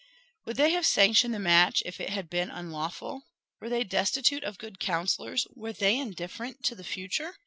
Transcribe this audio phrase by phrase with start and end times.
[0.45, 3.27] Would they have sanctioned the match if it had been unlawful?
[3.59, 5.45] Were they destitute of good counsellors?
[5.55, 7.35] Were they indifferent to the future?"